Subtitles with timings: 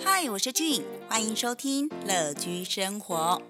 [0.00, 3.42] 嗨，我是俊，欢迎收听乐居生活。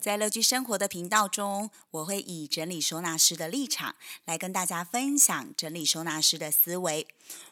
[0.00, 3.94] 在乐居生活的频道中，我会以整理收纳师的立场
[4.24, 7.06] 来跟大家分享整理收纳师的思维。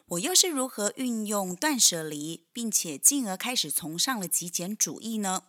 [0.07, 5.43] 我又是如何运用断舍离，并且进而开始崇尚了极简主义呢？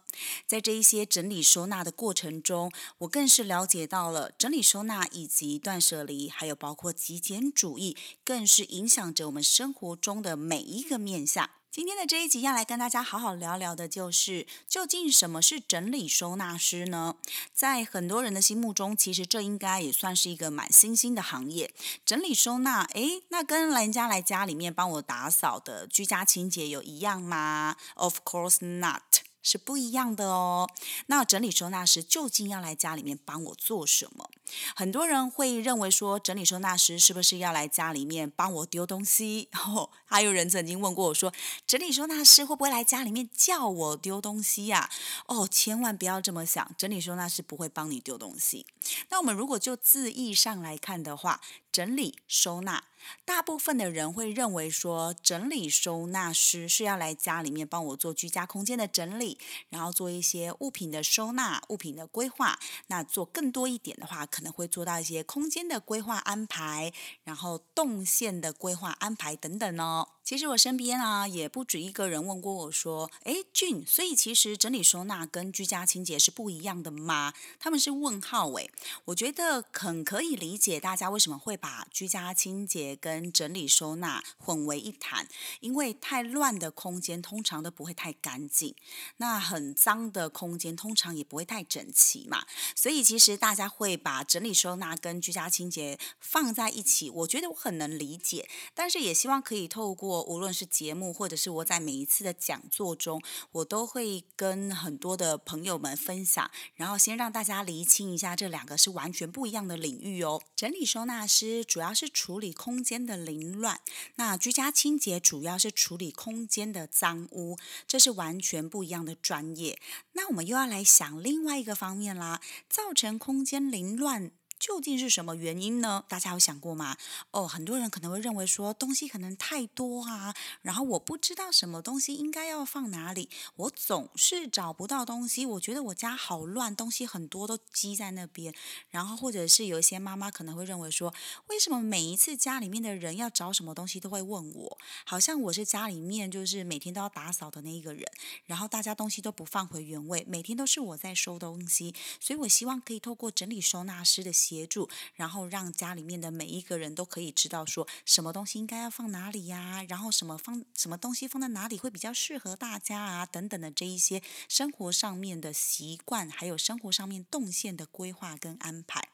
[0.46, 11.48] 在这一些整理收纳的过程中，我更是了解到了整理收纳以及断舍离，还有包括极简主义，更是影响着我们生活中的每一个面向。
[11.72, 17.14] 今天的这一集要来跟大家好好聊聊的，就是究竟什么是整理收纳师呢？
[17.54, 21.72] 在很多人的心目中，其实这应该也算是一个蛮新兴的行业。
[22.04, 29.20] 整理收纳，诶，那跟人家来家里面帮我打扫的居家清洁有一样吗？Of course not。
[29.42, 30.68] 是不一样的哦。
[31.06, 34.28] 那整理收纳师究竟要来家里面帮我做什么？
[34.76, 39.48] 很多人会认为说，整理收纳师是不是要来家里面帮我丢东西？
[40.10, 41.32] 还有人曾经问过我说，
[41.66, 44.90] 整理收纳师会不会来家里面叫我丢东西呀？
[45.26, 48.66] 哦，千万不要这么想，整理收纳师不会帮你丢东西。
[49.08, 52.82] 那我们如果就字义上来看的话，整理收纳。
[53.24, 59.38] 大部分的人会认为说，整理收纳师是要来家里面帮我做居家空间的整理，
[59.70, 62.58] 然后做一些物品的收纳、物品的规划。
[62.88, 66.92] 那做更多一点的话，可能会做到一些空间的规划安排，
[67.24, 69.99] 然后动线的规划安排等等哦。
[70.22, 78.70] 其实我身边啊，也不止一个人问过我说：“哎，俊，所以其实整理收纳跟居家清洁是不一样的吗？”他们是问号诶。
[79.06, 85.26] 我觉得很可以理解大家为什么会把居家清洁跟整理收纳混为一谈，
[85.58, 88.76] 因为太乱的空间通常都不会太干净，
[89.16, 92.46] 那很脏的空间通常也不会太整齐嘛。
[92.76, 100.22] 所以其实大家会把整理收纳跟居家清洁放在一起，我觉得我很能理解，但是也希望可以透不过。
[100.22, 110.40] 无论是节目，或者是我在每一次的讲座中，我都会跟很多的朋友们分享，然后先让大家厘清一下，这两个是完全不一样的领域哦。
[110.54, 113.80] 整理收纳师主要是处理空间的凌乱，
[114.14, 117.56] 那居家清洁主要是处理空间的脏污，
[117.88, 119.80] 这是完全不一样的专业。
[120.12, 124.30] 那我们又要来想另外一个方面啦，造成空间凌乱。
[124.60, 126.04] 究竟是什么原因呢？
[126.06, 126.98] 大家有想过吗？
[127.30, 135.46] 哦，很多人可能会认为说东西可能太多啊，然后我不知道什么东西应该要放哪里，我总是找不到东西。
[135.46, 138.54] 我觉得我家好乱，东西很多都积在那边。
[138.90, 141.14] 然后或者是有一些妈妈可能会认为说，
[141.46, 144.78] 为什么每一次家里面的人要找什么东西都会问我？
[145.06, 148.04] 好像我是家里面就是每天都要打扫的那一个人，
[148.44, 154.30] 然后大家东西都不放回原位，每天都是我在收东西，所以我希望可以透过整理收纳师的。
[154.50, 169.10] 协助，然后让家里面的每一个人都可以知道说什么东西应该要放哪里呀，然后什么放什么东西放在哪里会比较适合大家啊，等等的这一些生活上面的习惯，还有生活上面动线的规划跟安排，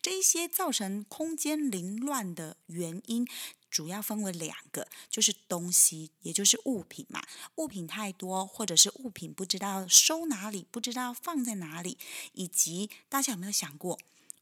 [0.00, 3.26] 这一些造成空间凌乱的原因，
[3.68, 7.22] 主要分为两个，就是东西，也就是物品嘛，
[7.56, 11.98] 物品太多，或者是物品不知道收哪里，不知道放在哪里，
[12.32, 13.98] 以及大家有没有想过？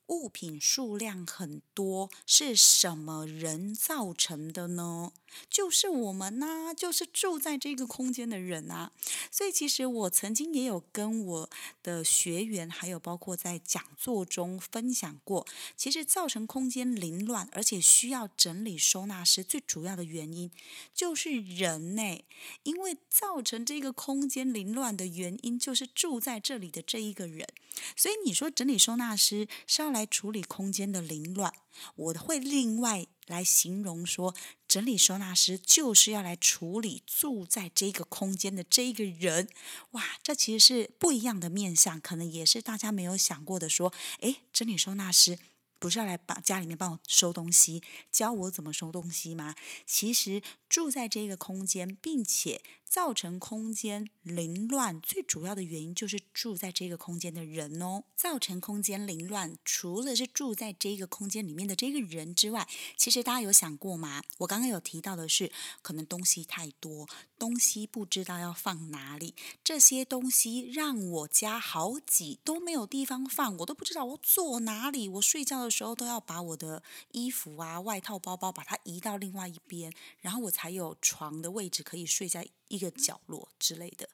[0.08, 5.12] 物品数量很多，是什么人造成的呢？
[5.50, 8.92] 就是我们呐，就是住在这个空间的人啊。
[9.30, 11.50] 所以其实我曾经也有跟我
[11.82, 20.50] 的学员，还有包括在讲座中分享过，其实造成空间凌乱，而且需要整理收纳师最主要的原因
[20.94, 22.24] 就是人呢。
[22.62, 27.48] 因为造成这个空间凌乱的原因，就是住在这里的这一个人。
[27.96, 31.54] 所以你说整理收纳师是要来处理空间的凌乱，
[31.94, 33.06] 我会另外。
[33.26, 34.34] 来形容说，
[34.68, 39.48] 整理收纳师就是要来处理住在这个空间的这一个人，
[39.92, 43.66] 哇，这其实是不一样的面相，可能也是大家没有想过的。
[43.66, 43.90] 说，
[44.20, 45.38] 诶，整理收纳师
[45.78, 47.82] 不是要来把家里面帮我收东西，
[48.12, 49.54] 教我怎么收东西吗？
[49.86, 52.60] 其实住在这个空间，并且。
[52.94, 58.04] 造成空间凌乱最主要的原因就是住在这个空间的人哦。
[58.14, 64.22] 造成空间凌乱，除了是住在这个空间里面的这个人之外，其实大家有想过吗？
[64.38, 65.50] 我刚刚有提到的是，
[65.82, 75.08] 可能东西太多，东西不知道要放哪里，这些东西让我家好挤，都没有地方放，我都不知道我坐哪里。
[75.08, 76.80] 我睡觉的时候都要把我的
[77.10, 82.48] 衣服啊、外套、包包把它移到另外一边，然后我才有床的位置可以睡在。
[82.74, 84.08] 一个角落之类的，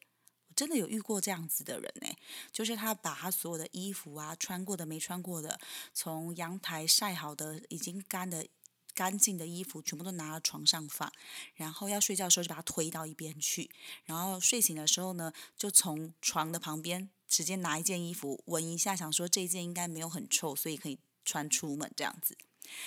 [0.48, 2.08] 我真的有遇过这样子的人呢，
[2.52, 5.58] 就是他把他所有的衣服啊，穿过的、没穿过的，
[5.94, 8.46] 从阳台晒好的、已经干的。
[8.92, 11.10] 干净的衣服全部都拿到床上放，
[11.54, 13.70] 然后要睡觉的时候就把它推到一边去，
[14.04, 22.36] 然后睡醒的时候呢，就从床的旁边直接拿一件衣服闻一下，想说这件应该没有很臭，所以可以穿出门这样子。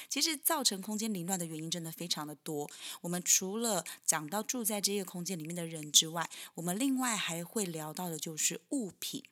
[0.09, 2.69] 其实造成空间凌乱的原因真的非常的多。
[3.01, 9.23] 我们除了讲到住在这个空间里面的人之外，我们另外还会聊到的就是物品。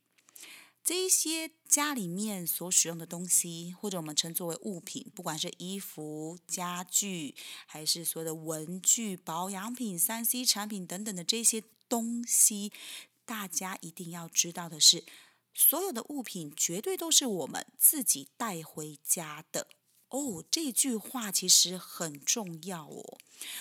[0.83, 7.35] 这一些家里面所使用的东西，或者我们称作为物品，不管是衣服、家具，
[7.67, 12.71] 还是所有的文具、保养品、三 C 产品等等的这些东西，
[13.25, 15.05] 大家一定要知道的是，
[15.53, 19.67] 所有的物品绝对都是我们自己带回家的。
[20.11, 23.17] 哦，这句话其实很重要哦。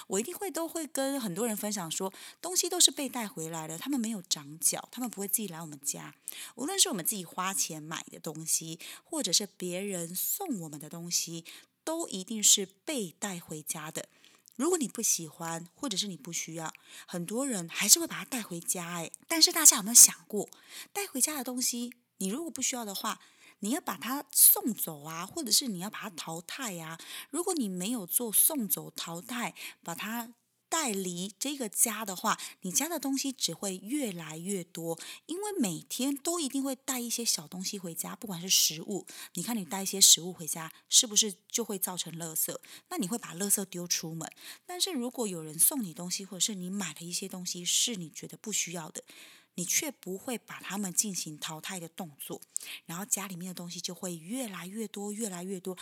[0.08, 2.12] 我一定会都会跟很多人分享说，
[2.43, 6.12] 东西都是被带回来的，他们没有长脚，他们不会自己来我们家。
[6.56, 11.44] 无论是我们自己花钱买的东西，或者是别人送我们的东西，
[11.85, 14.08] 都一定是被带回家的。
[14.56, 16.75] 如果你不喜欢，或者是你不需要，
[17.06, 18.96] 很多人还是会把它带回家。
[18.96, 20.49] 诶，但是大家有没有想过，
[20.93, 23.20] 带回家的东西，你如果不需要的话？
[23.60, 26.98] 你要把它送走啊，或者是你要把它淘汰呀？
[27.30, 30.34] 如果你没有做送走、淘汰，把它
[30.68, 34.96] 带离这个家的话，你家的东西只会越来越多，
[35.26, 39.04] 因为每天都一定会带一些小东西回家，不管是食物。
[39.34, 42.56] 你看，你带一些食物回家，是不是就会造成垃圾？
[42.88, 44.30] 那你会把垃圾丢出门。
[44.64, 49.02] 但是如果有人送你东西，或者是你买了一些东西是你觉得不需要的。
[49.55, 52.41] 你却不会把它们进行淘汰的动作，
[52.87, 55.76] 然后家里面的东西就会越来越多，越来越多，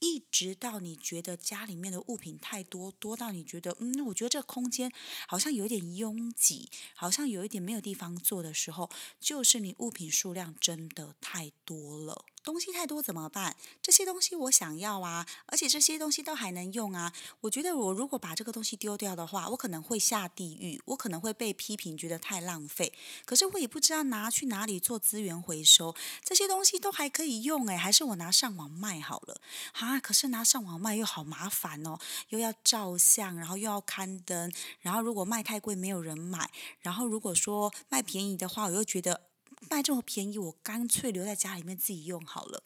[0.00, 4.92] 一直到你觉得家里面的物品太多，多到你觉得，嗯，我觉得这空间
[5.26, 8.90] 好像有点拥挤，好像有一点没有地方坐的时候，
[9.20, 12.24] 就是你物品数量真的太多了。
[12.42, 13.56] 东西太多怎么办？
[13.80, 17.12] 这些东西我想要啊，而且这些东西都还能用啊。
[17.42, 22.92] 我觉得我如果把这个东西丢掉的话，我可能会下地狱，我可能会被批评，觉得太浪费。
[23.24, 25.94] 可是我也不知道拿去哪里做资源回收。
[26.24, 29.40] 这些东西都还可以用诶，还是我拿上网卖好了
[29.74, 30.00] 啊？
[30.00, 31.98] 可是拿上网卖又好麻烦哦，
[32.30, 36.50] 又要照相，然后又要刊登，然后如果卖太贵没有人买，
[36.80, 39.31] 然后如果说卖便宜的话，我又觉得。
[39.70, 42.62] 卖这么便宜，我干脆留在家里面自己用好了。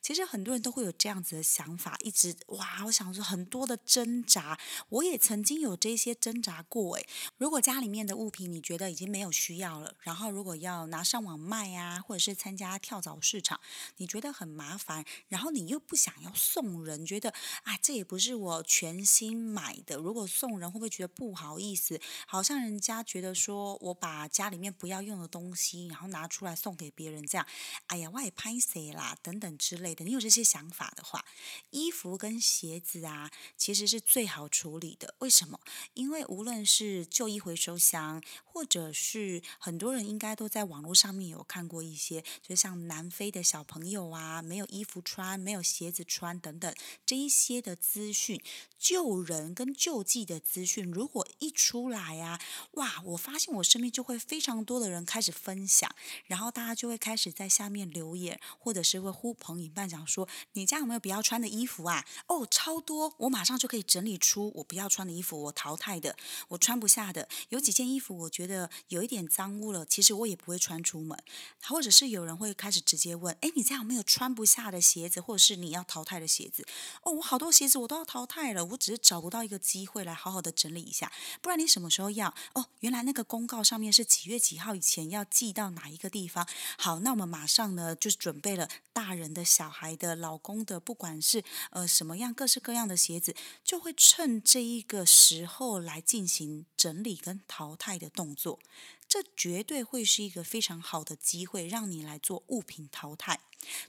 [0.00, 7.06] 其实很多人都会有这样子的想法，一直哇，我想说很多的挣扎，我也曾经有这些挣扎过诶，
[7.36, 13.60] 如果家里面的物品你觉得已经没有需要了，然后如果要拿上网卖呀，或者是参加跳蚤市场，
[13.98, 17.30] 你觉得很麻烦，然后你又不想要送人，觉得
[17.64, 22.00] 啊这也不是我全新买的，如果送人会不会觉得不好意思？
[22.26, 27.46] 好像人家觉得说我把家里面不要用的东西，然后拿出来送给别人这样，
[27.88, 29.57] 哎呀我也拍谁啦等等。
[29.58, 31.24] 之类的，你有这些想法的话，
[31.70, 35.14] 衣服跟鞋子啊，其实是最好处理的。
[35.18, 35.60] 为什么？
[35.94, 46.72] 因为无论是旧衣回收箱，或者是很多人应该都在网络上面有看过一些，就像南非的小朋友啊，没有衣服穿，没有鞋子穿等等
[47.04, 48.40] 这一些的资讯，
[48.78, 52.40] 救人跟救济的资讯，如果一出来啊，
[52.72, 55.92] 哇，我发现我身边就会非常多的人开始分享，
[56.26, 59.47] 然后大家就会开始在下面留言，或者是会呼朋。
[59.48, 62.04] 朋友伴讲说：“你家有没有不要穿的衣服啊？
[62.26, 66.14] 哦，超多，我马上就可以整理出我不要穿的衣服，我淘汰的，
[66.48, 67.26] 我穿不下的。
[67.48, 71.18] 有几件衣服，我觉得有一点脏污了，其实我也不会穿出门。
[71.62, 76.66] 或者是有人会开始直接问：，哎，你家有没有穿不下的鞋子，或者是你要淘汰的鞋子？
[77.04, 81.10] 哦，我好多鞋子我都要淘汰了，我只是找不到一个机会来好好的整理一下。
[81.40, 82.34] 不然你什么时候要？
[82.52, 86.46] 哦，原来那个公告上面是几月几号以前要寄到哪一个地方？
[86.76, 98.58] 好，那我们马上呢，就是准备了大人的。”的小孩的老公的，不管是呃什么样各式各样的鞋子，就会趁这一个时候来进行整理跟淘汰的动作。
[99.06, 103.40] 这绝对会是一个非常好的机会，让你来做物品淘汰。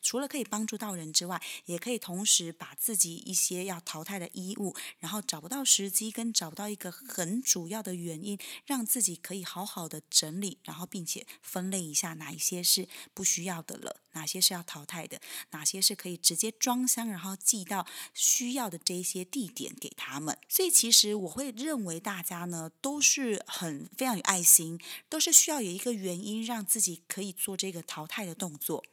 [0.02, 15.20] 除了可以帮助到人之外，也可以同时把自己一些要淘汰的衣物，然后找不到时机跟找不到一个很主要的原因，让自己可以好好的整理，然后并且分类一下哪一些是不需要的了，哪些是要淘汰的，
[15.52, 20.38] 哪些是可以直接装箱，然后寄到需要的这些地点给他们。
[20.48, 28.84] 所以其实我会认为大家呢都是很非常有爱心，都是需要有一个原因让自己可以做这个淘汰的动作。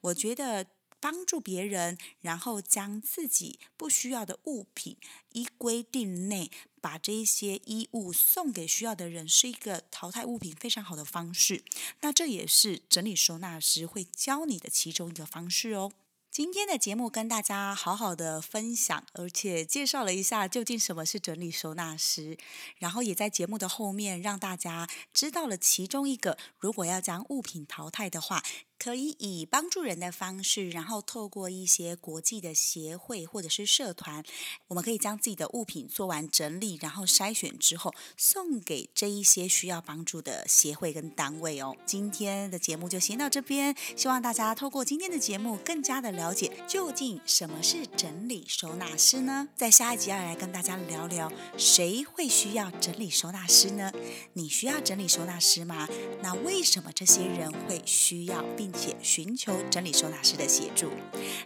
[0.00, 0.66] 我觉得
[1.00, 4.96] 帮助别人，然后将自己不需要的物品
[5.32, 6.50] 依规定内
[6.80, 11.64] 把这些衣物送给需要的人，是一个淘汰物品非常好的方式。
[12.00, 15.92] 那这也是整理收纳师会教你的其中一个方式哦。
[16.30, 22.36] 今天的节目跟大家好好的分享，而且介绍了一下究竟什么是整理收纳师，
[22.76, 28.42] 然后也在节目的后面让大家知道了其中一个，如果要将物品淘汰的话。
[28.78, 34.22] 可以以帮助人的方式，然后透过一些国际的协会或者是社团，
[34.68, 41.74] 我们可以将自己的物品做完整理，然后筛选之后送给这一些需要帮助的协会跟单位哦。
[41.86, 49.48] 今天的节目就先到这边，希望大家透过今天的节目更加的了解究竟什么是整理收纳师呢？
[49.56, 53.90] 在下一集要来跟大家聊聊谁会需要整理收纳师呢？
[54.34, 55.88] 你需要整理收纳师吗？
[56.22, 58.44] 那为什么这些人会需要？
[58.66, 60.90] 并且寻求整理收纳师的协助。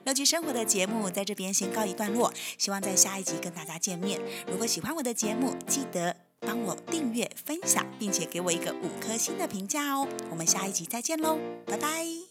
[0.04, 4.18] 乐居生活的节目在这边先告一段落，希望在下一集跟大家见面。
[4.50, 10.08] 如果喜欢我的节目，记得帮我订阅、分享，并且给我一个五颗星的评价哦。
[10.30, 12.29] 我们下一集再见喽，拜拜。